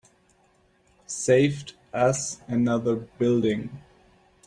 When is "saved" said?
1.05-1.73